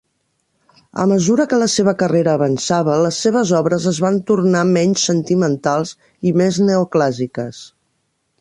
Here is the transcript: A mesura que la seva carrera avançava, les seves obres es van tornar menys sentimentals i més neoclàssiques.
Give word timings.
A 1.01 1.03
mesura 1.11 1.45
que 1.51 1.59
la 1.63 1.67
seva 1.73 1.93
carrera 1.99 2.33
avançava, 2.39 2.97
les 3.07 3.19
seves 3.25 3.53
obres 3.59 3.87
es 3.93 3.99
van 4.07 4.19
tornar 4.33 4.67
menys 4.73 5.05
sentimentals 5.11 5.93
i 6.31 6.37
més 6.43 6.63
neoclàssiques. 6.71 7.63